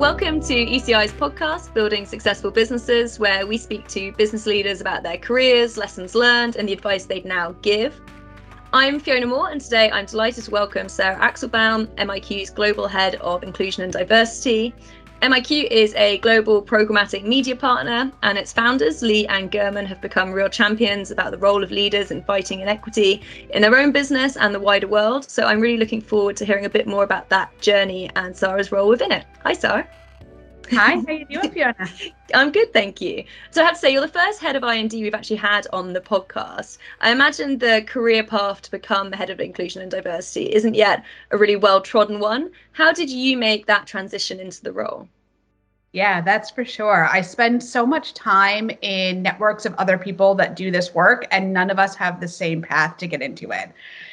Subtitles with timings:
[0.00, 5.18] Welcome to ECI's podcast, Building Successful Businesses, where we speak to business leaders about their
[5.18, 8.00] careers, lessons learned, and the advice they'd now give.
[8.72, 13.42] I'm Fiona Moore, and today I'm delighted to welcome Sarah Axelbaum, MIQ's Global Head of
[13.42, 14.74] Inclusion and Diversity.
[15.22, 20.32] MIQ is a global programmatic media partner, and its founders, Lee and Gurman, have become
[20.32, 23.20] real champions about the role of leaders in fighting inequity
[23.50, 25.30] in their own business and the wider world.
[25.30, 28.72] So I'm really looking forward to hearing a bit more about that journey and Sarah's
[28.72, 29.26] role within it.
[29.42, 29.86] Hi, Sarah.
[30.70, 31.74] Hi, how are you doing, Fiona?
[32.34, 33.24] I'm good, thank you.
[33.50, 35.92] So I have to say, you're the first head of IND we've actually had on
[35.92, 36.78] the podcast.
[37.00, 41.04] I imagine the career path to become the head of inclusion and diversity isn't yet
[41.32, 42.50] a really well trodden one.
[42.72, 45.08] How did you make that transition into the role?
[45.92, 47.08] Yeah, that's for sure.
[47.10, 51.52] I spend so much time in networks of other people that do this work, and
[51.52, 53.72] none of us have the same path to get into it.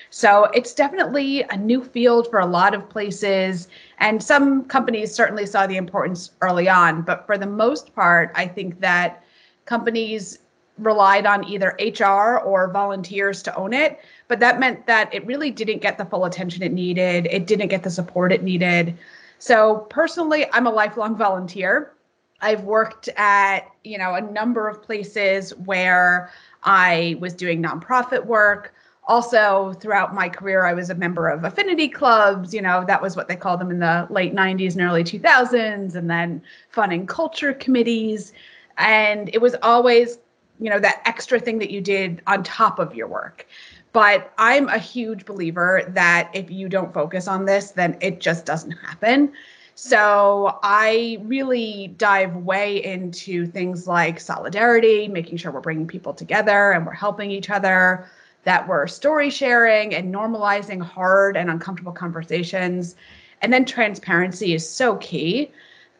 [0.09, 3.67] So it's definitely a new field for a lot of places.
[3.99, 7.01] And some companies certainly saw the importance early on.
[7.01, 9.23] But for the most part, I think that
[9.65, 10.39] companies
[10.77, 13.99] relied on either HR or volunteers to own it.
[14.27, 17.69] But that meant that it really didn't get the full attention it needed, it didn't
[17.69, 18.97] get the support it needed.
[19.39, 21.93] So personally, I'm a lifelong volunteer.
[22.41, 26.31] I've worked at, you know, a number of places where
[26.63, 28.73] I was doing nonprofit work
[29.07, 33.15] also throughout my career i was a member of affinity clubs you know that was
[33.15, 37.07] what they called them in the late 90s and early 2000s and then fun and
[37.07, 38.33] culture committees.
[38.77, 40.19] And it was always
[40.59, 43.47] you know that extra thing that you did on top of your work.
[43.93, 48.45] But i'm a huge believer that if you don't focus on this then it just
[48.45, 49.31] doesn't happen.
[49.79, 56.71] So I really dive way into things like solidarity, making sure we're bringing people together
[56.71, 58.09] and we're helping each other,
[58.47, 62.95] that we're story sharing and normalizing hard and uncomfortable conversations.
[63.41, 65.51] And then transparency is so key.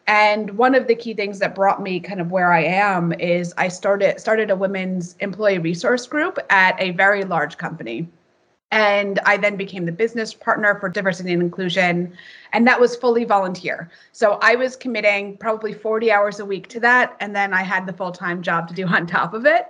[0.06, 3.52] And one of the key things that brought me kind of where I am is
[3.58, 8.08] I started started a women's employee resource group at a very large company.
[8.70, 12.16] And I then became the business partner for diversity and inclusion.
[12.54, 13.90] And that was fully volunteer.
[14.12, 17.14] So I was committing probably 40 hours a week to that.
[17.20, 19.66] And then I had the full time job to do on top of it.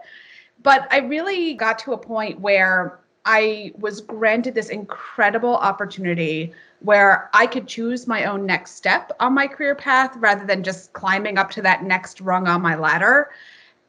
[0.63, 7.29] But I really got to a point where I was granted this incredible opportunity where
[7.35, 11.39] I could choose my own next step on my career path rather than just climbing
[11.39, 13.31] up to that next rung on my ladder.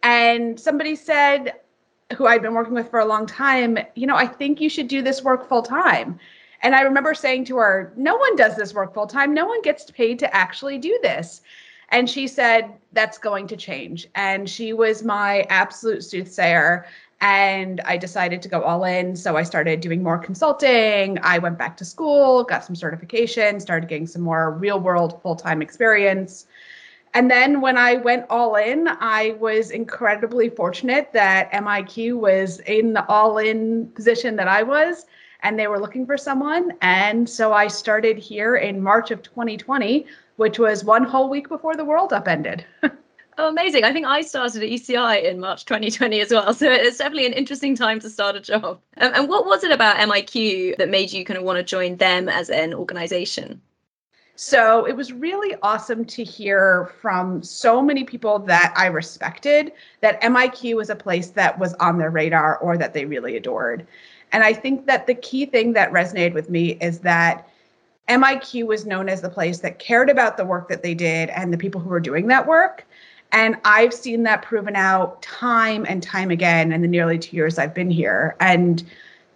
[0.04, 1.54] And somebody said,
[2.16, 4.88] who I'd been working with for a long time, you know, I think you should
[4.88, 6.20] do this work full time.
[6.62, 9.34] And I remember saying to her, no one does this work full time.
[9.34, 11.42] No one gets paid to actually do this.
[11.92, 14.08] And she said, that's going to change.
[14.16, 16.86] And she was my absolute soothsayer.
[17.22, 19.16] And I decided to go all in.
[19.16, 21.18] So I started doing more consulting.
[21.22, 25.36] I went back to school, got some certification, started getting some more real world full
[25.36, 26.48] time experience.
[27.14, 32.94] And then when I went all in, I was incredibly fortunate that MIQ was in
[32.94, 35.06] the all in position that I was,
[35.42, 36.74] and they were looking for someone.
[36.82, 40.06] And so I started here in March of 2020
[40.40, 42.66] which was one whole week before the world upended.
[42.84, 43.84] oh, amazing.
[43.84, 46.54] I think I started at ECI in March 2020 as well.
[46.60, 48.80] So it's definitely an interesting time to start a job.
[48.98, 51.98] Um, and what was it about MIQ that made you kind of want to join
[51.98, 53.62] them as an organization?
[54.38, 60.22] So it was really awesome to hear from so many people that I respected that
[60.22, 63.86] MIQ was a place that was on their radar or that they really adored.
[64.32, 67.48] And I think that the key thing that resonated with me is that
[68.08, 71.54] MIQ was known as the place that cared about the work that they did and
[71.54, 72.86] the people who were doing that work.
[73.32, 77.60] And I've seen that proven out time and time again in the nearly two years
[77.60, 78.36] I've been here.
[78.40, 78.84] And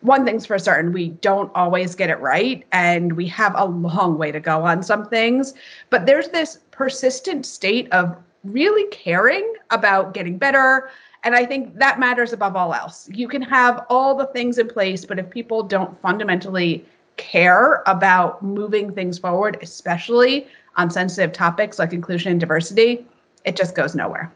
[0.02, 2.66] one thing's for certain, we don't always get it right.
[2.72, 5.54] And we have a long way to go on some things.
[5.92, 10.90] But there's this persistent state of really caring about getting better.
[11.24, 13.10] And I think that matters above all else.
[13.12, 16.86] You can have all the things in place, but if people don't fundamentally
[17.18, 23.06] care about moving things forward, especially on sensitive topics like inclusion and diversity,
[23.46, 24.34] it just goes nowhere.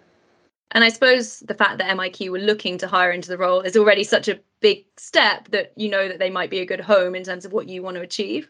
[0.71, 3.77] And I suppose the fact that MIQ were looking to hire into the role is
[3.77, 7.15] already such a big step that you know that they might be a good home
[7.15, 8.49] in terms of what you want to achieve.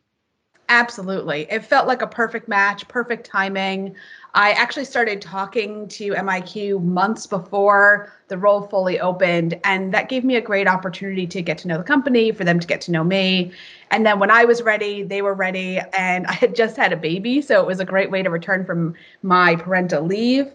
[0.70, 1.48] Absolutely.
[1.50, 3.96] It felt like a perfect match, perfect timing.
[4.34, 10.24] I actually started talking to MIQ months before the role fully opened, and that gave
[10.24, 12.92] me a great opportunity to get to know the company, for them to get to
[12.92, 13.52] know me.
[13.90, 16.98] And then when I was ready, they were ready, and I had just had a
[16.98, 18.94] baby, so it was a great way to return from
[19.24, 20.52] my parental leave.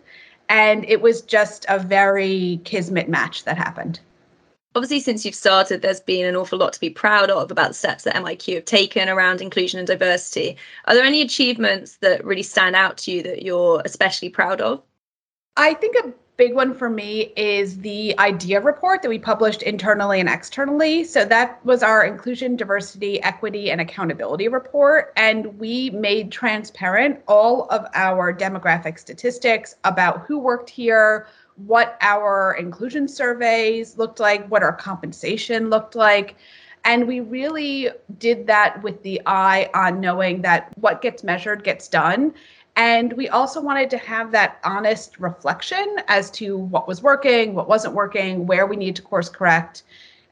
[0.49, 4.01] And it was just a very kismet match that happened.
[4.75, 7.75] Obviously, since you've started, there's been an awful lot to be proud of about the
[7.75, 10.57] steps that MIQ have taken around inclusion and diversity.
[10.87, 14.83] Are there any achievements that really stand out to you that you're especially proud of?
[15.59, 20.19] I think a big one for me is the IDEA report that we published internally
[20.19, 21.05] and externally.
[21.05, 25.13] So that was our inclusion, diversity, equity, and accountability report.
[25.17, 32.57] And we made transparent all of our demographic statistics about who worked here, what our
[32.59, 36.35] inclusion surveys looked like, what our compensation looked like.
[36.85, 41.87] And we really did that with the eye on knowing that what gets measured gets
[41.87, 42.35] done.
[42.77, 47.69] And we also wanted to have that honest reflection as to what was working, what
[47.69, 49.83] wasn't working, where we need to course correct,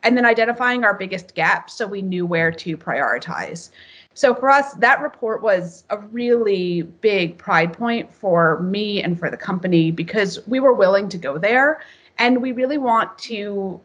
[0.03, 3.71] and then identifying our biggest gaps so we knew where to prioritize.
[4.15, 9.31] So for us, that report was a really big pride point for me and for
[9.31, 11.81] the company because we were willing to go there.
[12.19, 13.81] And we really want to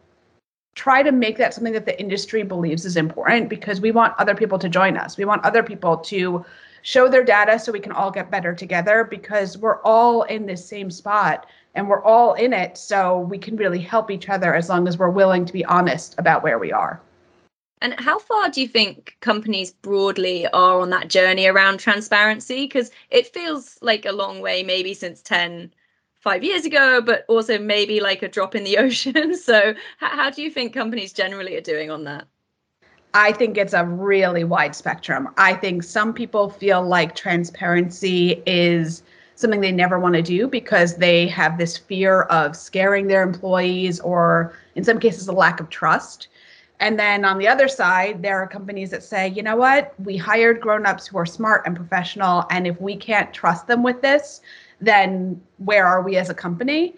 [0.76, 4.36] try to make that something that the industry believes is important because we want other
[4.36, 5.16] people to join us.
[5.18, 6.46] We want other people to
[6.86, 10.64] show their data so we can all get better together because we're all in this
[10.64, 12.78] same spot and we're all in it.
[12.78, 16.14] So we can really help each other as long as we're willing to be honest
[16.20, 17.02] about where we are.
[17.82, 22.68] And how far do you think companies broadly are on that journey around transparency?
[22.68, 25.74] Because it feels like a long way, maybe since 10,
[26.22, 29.36] five years ago, but also maybe like a drop in the ocean.
[29.36, 32.28] So, how do you think companies generally are doing on that?
[33.16, 35.30] I think it's a really wide spectrum.
[35.38, 39.04] I think some people feel like transparency is
[39.36, 44.02] something they never want to do because they have this fear of scaring their employees
[44.02, 46.28] or, in some cases, a lack of trust.
[46.82, 50.18] And then on the other side, there are companies that say, you know what, we
[50.18, 54.42] hired grown-ups who are smart and professional, and if we can't trust them with this,
[54.82, 56.96] then where are we as a company?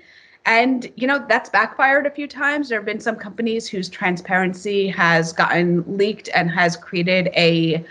[0.47, 2.69] And you know that's backfired a few times.
[2.69, 7.85] There have been some companies whose transparency has gotten leaked and has created a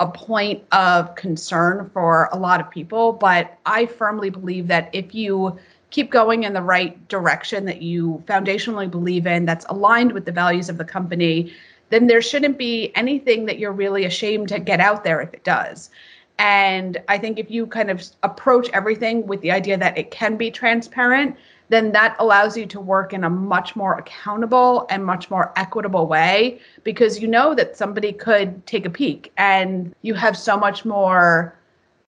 [0.00, 3.12] a point of concern for a lot of people.
[3.12, 5.56] But I firmly believe that if you
[5.90, 10.32] keep going in the right direction that you foundationally believe in, that's aligned with the
[10.32, 11.52] values of the company,
[11.90, 15.44] then there shouldn't be anything that you're really ashamed to get out there if it
[15.44, 15.90] does.
[16.38, 20.36] And I think if you kind of approach everything with the idea that it can
[20.36, 21.36] be transparent,
[21.70, 26.06] then that allows you to work in a much more accountable and much more equitable
[26.06, 30.84] way because you know that somebody could take a peek and you have so much
[30.84, 31.56] more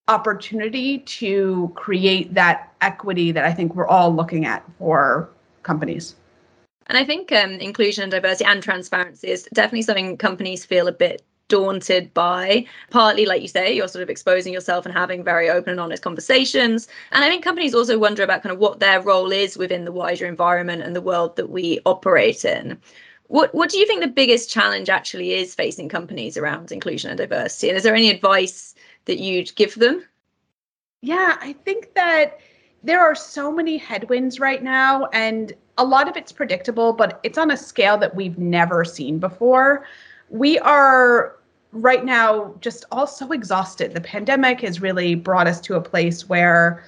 [0.09, 5.31] opportunity to create that equity that I think we're all looking at for
[5.63, 6.17] companies.
[6.89, 10.93] And I think um, inclusion and diversity and transparency is definitely something companies feel a
[10.93, 12.65] bit daunted by.
[12.89, 16.03] Partly, like you say, you're sort of exposing yourself and having very open and honest
[16.03, 16.89] conversations.
[17.11, 19.93] And I think companies also wonder about kind of what their role is within the
[19.93, 22.79] wider environment and the world that we operate in.
[23.27, 27.19] What what do you think the biggest challenge actually is facing companies around inclusion and
[27.19, 27.69] diversity?
[27.69, 30.07] And is there any advice that you'd give them?
[31.03, 32.41] Yeah, I think that
[32.83, 37.37] there are so many headwinds right now, and a lot of it's predictable, but it's
[37.37, 39.85] on a scale that we've never seen before.
[40.31, 41.37] We are
[41.73, 43.95] right now just all so exhausted.
[43.95, 46.85] The pandemic has really brought us to a place where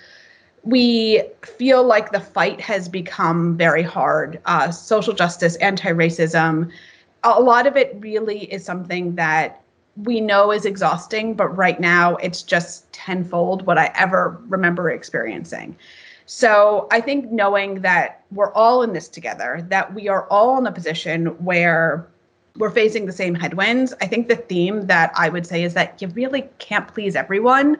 [0.62, 4.40] we feel like the fight has become very hard.
[4.46, 6.70] Uh, social justice, anti racism,
[7.22, 9.62] a lot of it really is something that
[9.97, 15.76] we know is exhausting, but right now it's just tenfold what I ever remember experiencing.
[16.26, 20.66] So I think knowing that we're all in this together, that we are all in
[20.66, 22.09] a position where
[22.56, 23.94] we're facing the same headwinds.
[24.00, 27.78] I think the theme that I would say is that you really can't please everyone.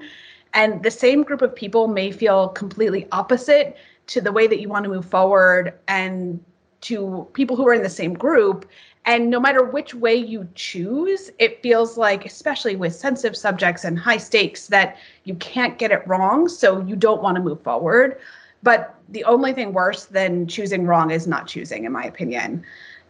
[0.53, 3.77] And the same group of people may feel completely opposite
[4.09, 6.43] to the way that you want to move forward and
[6.83, 8.69] to people who are in the same group.
[9.07, 13.99] And no matter which way you choose, it feels like, especially with sensitive subjects and
[13.99, 16.49] high stakes, that you can't get it wrong.
[16.49, 18.19] So you don't want to move forward.
[18.63, 22.65] But the only thing worse than choosing wrong is not choosing, in my opinion.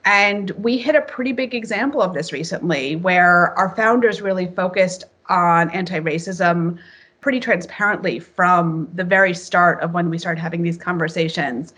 [0.04, 5.04] And we hit a pretty big example of this recently where our founders really focused
[5.28, 6.78] on anti racism
[7.20, 11.72] pretty transparently from the very start of when we started having these conversations.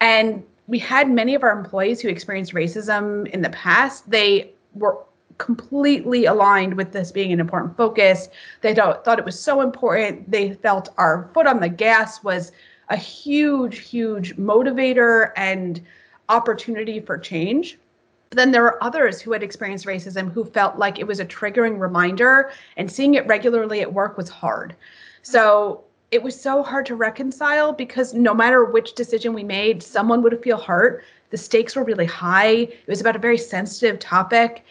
[0.00, 4.10] And we had many of our employees who experienced racism in the past.
[4.10, 4.98] They were
[5.38, 8.28] completely aligned with this being an important focus.
[8.60, 10.30] They thought, thought it was so important.
[10.30, 12.52] They felt our foot on the gas was
[12.90, 15.80] a huge, huge motivator and
[16.28, 17.78] opportunity for change.
[18.30, 21.26] But then there were others who had experienced racism who felt like it was a
[21.26, 24.74] triggering reminder, and seeing it regularly at work was hard.
[25.22, 30.22] So it was so hard to reconcile because no matter which decision we made, someone
[30.22, 32.54] would feel hurt, The stakes were really high.
[32.54, 34.64] It was about a very sensitive topic.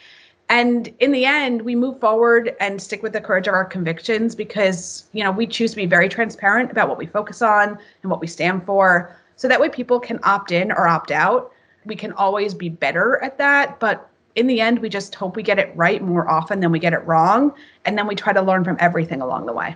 [0.48, 4.36] And in the end, we move forward and stick with the courage of our convictions
[4.36, 8.12] because, you know, we choose to be very transparent about what we focus on and
[8.12, 9.16] what we stand for.
[9.36, 11.52] So that way people can opt in or opt out.
[11.86, 15.44] We can always be better at that, but in the end, we just hope we
[15.44, 17.54] get it right more often than we get it wrong.
[17.86, 19.76] And then we try to learn from everything along the way.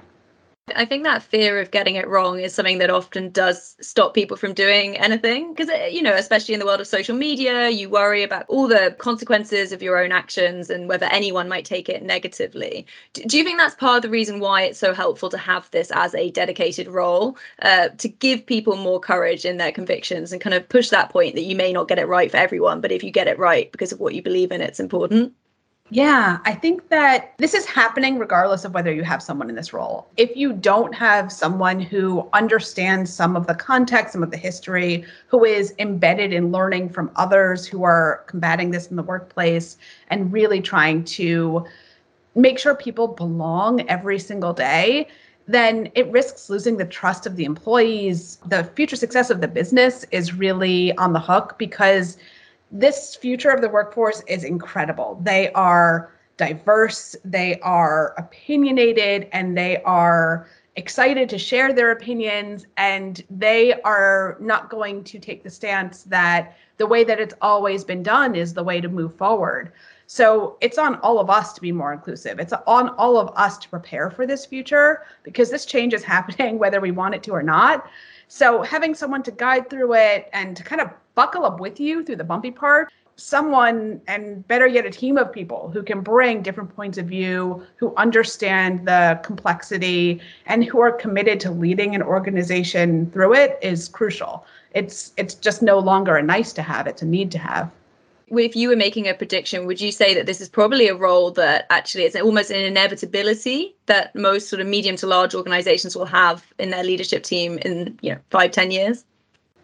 [0.74, 4.36] I think that fear of getting it wrong is something that often does stop people
[4.36, 5.54] from doing anything.
[5.54, 8.68] Because, uh, you know, especially in the world of social media, you worry about all
[8.68, 12.88] the consequences of your own actions and whether anyone might take it negatively.
[13.14, 15.92] Do you think that's part of the reason why it's so helpful to have this
[15.92, 20.56] as a dedicated role uh, to give people more courage in their convictions and kind
[20.56, 23.04] of push that point that you may not get it right for everyone, but if
[23.04, 25.32] you get it right because of what you believe in, it's important?
[25.92, 29.72] Yeah, I think that this is happening regardless of whether you have someone in this
[29.72, 30.08] role.
[30.18, 35.06] If you don't have someone who understands some of the context, some of the history,
[35.28, 39.78] who is embedded in learning from others who are combating this in the workplace
[40.10, 41.64] and really trying to
[42.34, 45.08] make sure people belong every single day,
[45.48, 48.40] then it risks losing the trust of the employees.
[48.48, 52.18] The future success of the business is really on the hook because
[52.76, 55.18] this future of the workforce is incredible.
[55.24, 62.68] They are diverse, they are opinionated, and they are excited to share their opinions.
[62.76, 67.86] And they are not going to take the stance that the way that it's always
[67.86, 69.72] been done is the way to move forward.
[70.08, 72.40] So it's on all of us to be more inclusive.
[72.40, 76.60] It's on all of us to prepare for this future because this change is happening
[76.60, 77.90] whether we want it to or not.
[78.28, 82.04] So having someone to guide through it and to kind of buckle up with you
[82.04, 86.42] through the bumpy part, someone and better yet a team of people who can bring
[86.42, 92.04] different points of view, who understand the complexity and who are committed to leading an
[92.04, 94.46] organization through it is crucial.
[94.74, 97.72] It's it's just no longer a nice to have, it's a need to have
[98.30, 101.32] if you were making a prediction, would you say that this is probably a role
[101.32, 106.06] that actually it's almost an inevitability that most sort of medium to large organizations will
[106.06, 109.06] have in their leadership team in you know five, ten years?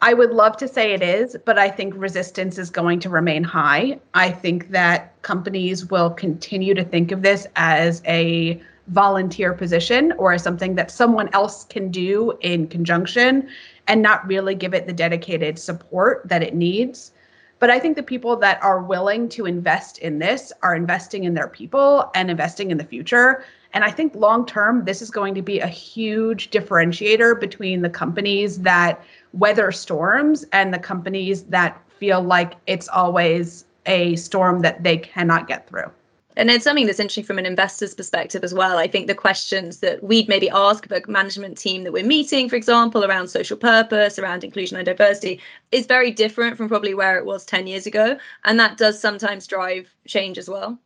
[0.04, 3.44] I would love to say it is, but I think resistance is going to remain
[3.44, 4.00] high.
[4.16, 10.34] I think that companies will continue to think of this as a volunteer position or
[10.34, 13.48] as something that someone else can do in conjunction
[13.88, 17.12] and not really give it the dedicated support that it needs.
[17.60, 21.36] But I think the people that are willing to invest in this are investing in
[21.36, 23.46] their people and investing in the future.
[23.74, 27.90] And I think long term, this is going to be a huge differentiator between the
[27.90, 34.84] companies that weather storms and the companies that feel like it's always a storm that
[34.84, 35.90] they cannot get through.
[36.38, 38.78] And it's something that's interesting from an investor's perspective as well.
[38.78, 42.48] I think the questions that we'd maybe ask of a management team that we're meeting,
[42.48, 47.18] for example, around social purpose, around inclusion and diversity, is very different from probably where
[47.18, 48.18] it was 10 years ago.
[48.46, 50.80] And that does sometimes drive change as well.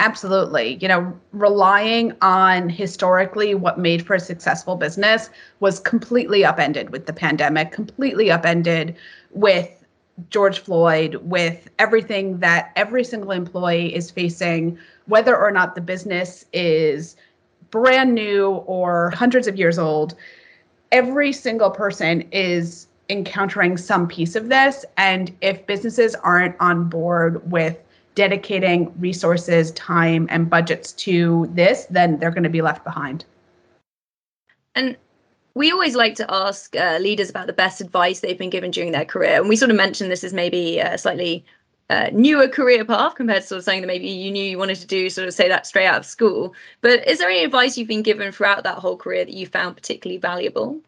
[0.00, 0.78] Absolutely.
[0.80, 5.28] You know, relying on historically what made for a successful business
[5.60, 8.96] was completely upended with the pandemic, completely upended
[9.30, 9.68] with
[10.30, 16.46] George Floyd, with everything that every single employee is facing, whether or not the business
[16.54, 17.14] is
[17.70, 20.14] brand new or hundreds of years old,
[20.92, 24.82] every single person is encountering some piece of this.
[24.96, 27.76] And if businesses aren't on board with
[28.20, 33.24] dedicating resources, time, and budgets to this, then they're going to be left behind.
[34.74, 34.94] And
[35.54, 38.92] we always like to ask uh, leaders about the best advice they've been given during
[38.92, 39.40] their career.
[39.40, 41.46] And we sort of mentioned this is maybe a slightly
[41.88, 44.76] uh, newer career path compared to sort of something that maybe you knew you wanted
[44.76, 46.54] to do, sort of say that straight out of school.
[46.82, 49.76] But is there any advice you've been given throughout that whole career that you found
[49.76, 50.78] particularly valuable?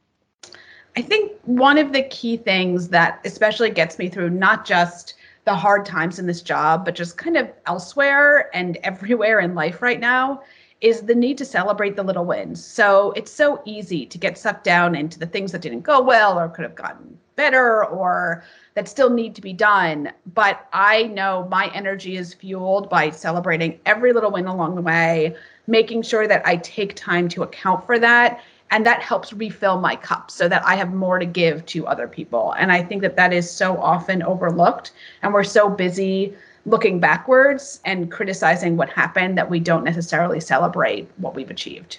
[0.99, 5.55] I think one of the key things that especially gets me through not just the
[5.55, 10.01] hard times in this job, but just kind of elsewhere and everywhere in life right
[10.01, 10.43] now
[10.81, 12.63] is the need to celebrate the little wins.
[12.65, 16.39] So it's so easy to get sucked down into the things that didn't go well
[16.39, 18.45] or could have gotten better or
[18.75, 20.13] that still need to be done.
[20.35, 25.37] But I know my energy is fueled by celebrating every little win along the way,
[25.69, 28.41] making sure that I take time to account for that.
[28.73, 32.09] And that helps refill my cup so that I have more to give to other
[32.09, 32.53] people.
[32.53, 34.93] And I think that that is so often overlooked.
[35.21, 41.07] And we're so busy looking backwards and criticizing what happened that we don't necessarily celebrate
[41.19, 41.99] what we've achieved.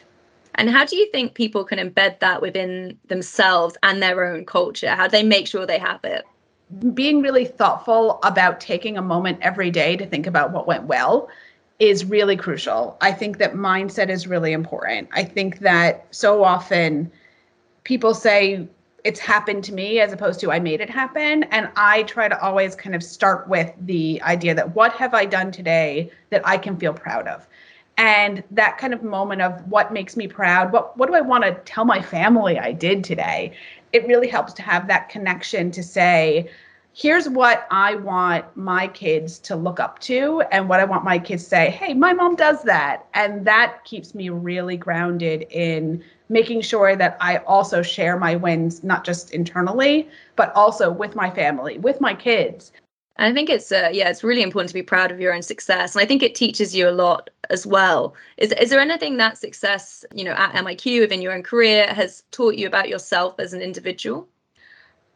[0.56, 4.90] And how do you think people can embed that within themselves and their own culture?
[4.90, 6.26] How do they make sure they have it?
[6.96, 11.30] Being really thoughtful about taking a moment every day to think about what went well
[11.80, 12.98] is really crucial.
[13.02, 15.10] I think that mindset is really important.
[15.12, 17.12] I think that so often
[17.84, 18.68] people say,
[19.04, 21.44] it's happened to me as opposed to I made it happen.
[21.44, 25.26] And I try to always kind of start with the idea that what have I
[25.26, 27.46] done today that I can feel proud of?
[27.98, 31.44] And that kind of moment of what makes me proud, what what do I want
[31.44, 33.54] to tell my family I did today?
[33.92, 36.50] It really helps to have that connection to say,
[36.94, 41.18] here's what I want my kids to look up to and what I want my
[41.18, 43.08] kids to say, hey, my mom does that.
[43.16, 48.84] And that keeps me really grounded in making sure that I also share my wins,
[48.84, 52.72] not just internally, but also with my family, with my kids.
[53.18, 55.96] I think it's uh, yeah, it's really important to be proud of your own success,
[55.96, 58.16] and I think it teaches you a lot as well.
[58.38, 62.24] Is is there anything that success, you know, at MIQ within your own career has
[62.32, 64.28] taught you about yourself as an individual?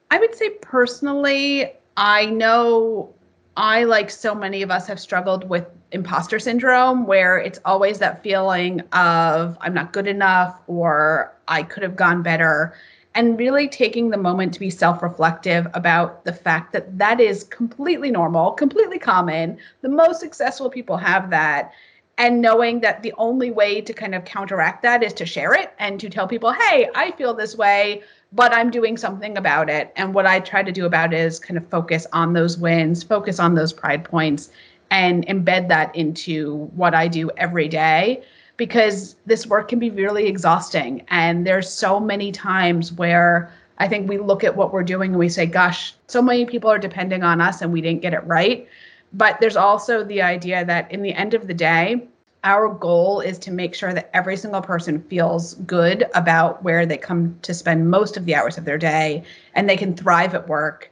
[0.10, 3.14] I would say personally, I know
[3.58, 8.22] I, like so many of us, have struggled with imposter syndrome, where it's always that
[8.24, 12.76] feeling of I'm not good enough or I could have gone better.
[13.16, 17.46] And really taking the moment to be self reflective about the fact that that is
[17.46, 19.58] completely normal, completely common.
[19.82, 21.72] The most successful people have that.
[22.20, 25.74] And knowing that the only way to kind of counteract that is to share it
[25.80, 28.04] and to tell people, hey, I feel this way
[28.34, 29.92] but I'm doing something about it.
[29.96, 33.04] And what I try to do about it is kind of focus on those wins,
[33.04, 34.50] focus on those pride points,
[34.92, 38.24] and embed that into what I do every day
[38.58, 41.06] because this work can be really exhausting.
[41.10, 45.20] And there's so many times where I think we look at what we're doing and
[45.20, 48.24] we say, gosh, so many people are depending on us and we didn't get it
[48.26, 48.68] right.
[49.14, 52.08] But there's also the idea that in the end of the day,
[52.48, 56.98] our goal is to make sure that every single person feels good about where they
[56.98, 59.22] come to spend most of the hours of their day
[59.54, 60.90] and they can thrive at work.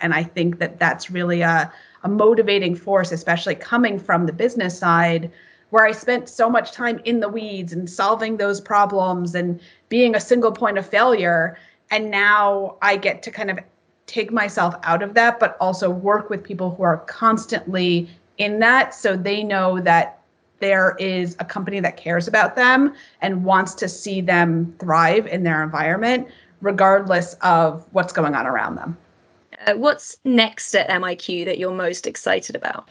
[0.00, 1.72] And I think that that's really a,
[2.02, 5.30] a motivating force, especially coming from the business side,
[5.70, 10.16] where I spent so much time in the weeds and solving those problems and being
[10.16, 11.56] a single point of failure.
[11.92, 13.60] And now I get to kind of
[14.06, 18.92] take myself out of that, but also work with people who are constantly in that
[18.92, 20.15] so they know that
[20.58, 25.42] there is a company that cares about them and wants to see them thrive in
[25.42, 26.28] their environment,
[26.60, 28.96] regardless of what's going on around them.
[29.66, 32.88] Uh, what's next at MIQ that you're most excited about?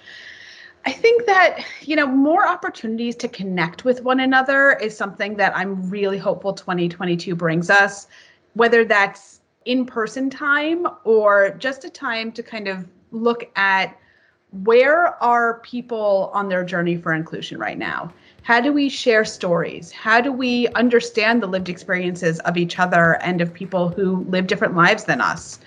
[0.86, 5.56] I think that, you know, more opportunities to connect with one another is something that
[5.58, 8.08] I'm really hopeful 2022 brings us,
[8.54, 13.98] whether that's in person time or just a time to kind of look at
[14.52, 18.14] where are people on their journey for inclusion right now?
[18.44, 19.92] How do we share stories?
[19.92, 24.48] How do we understand the lived experiences of each other and of people who live
[24.48, 25.60] different lives than us?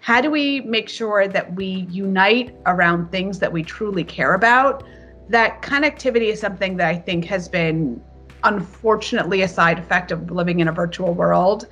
[0.00, 4.84] How do we make sure that we unite around things that we truly care about?
[5.30, 8.02] That connectivity is something that I think has been
[8.42, 11.66] unfortunately a side effect of living in a virtual world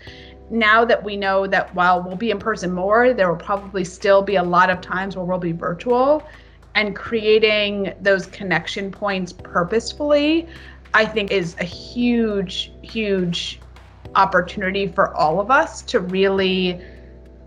[0.53, 4.21] now that we know that while we'll be in person more, there will probably still
[4.21, 6.23] be a lot of times where we'll be virtual
[6.75, 10.49] and creating those connection points purposefully,
[10.95, 13.61] I think is a huge, huge
[14.15, 16.81] opportunity for all of us to really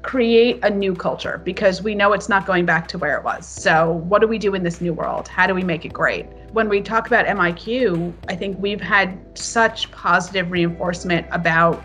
[0.05, 3.47] create a new culture because we know it's not going back to where it was.
[3.47, 5.27] So, what do we do in this new world?
[5.27, 6.27] How do we make it great?
[6.51, 11.83] When we talk about MIQ, I think we've had such positive reinforcement about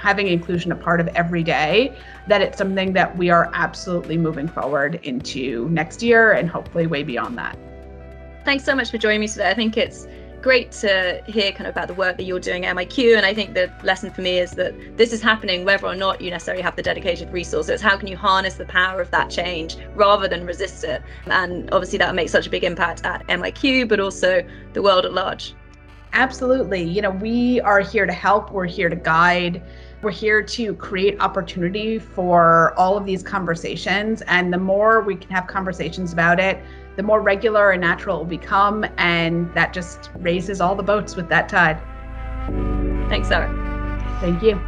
[0.00, 4.48] having inclusion a part of every day, that it's something that we are absolutely moving
[4.48, 7.58] forward into next year and hopefully way beyond that.
[8.44, 9.50] Thanks so much for joining me today.
[9.50, 10.06] I think it's
[10.40, 13.16] great to hear kind of about the work that you're doing at MIQ.
[13.16, 16.22] And I think the lesson for me is that this is happening whether or not
[16.22, 17.82] you necessarily have the dedicated resources.
[17.82, 21.02] How can you harness the power of that change rather than resist it?
[21.26, 25.12] And obviously, that makes such a big impact at MIQ, but also the world at
[25.12, 25.54] large.
[26.12, 26.82] Absolutely.
[26.82, 29.62] You know, we are here to help, we're here to guide.
[30.02, 34.22] We're here to create opportunity for all of these conversations.
[34.22, 36.62] And the more we can have conversations about it,
[36.96, 38.86] the more regular and natural it will become.
[38.96, 41.78] And that just raises all the boats with that tide.
[43.10, 43.50] Thanks, Sarah.
[44.20, 44.58] Thank you.